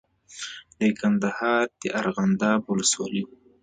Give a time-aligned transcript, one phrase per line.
[0.79, 3.23] د کندهار د ارغنداب ولسوالۍ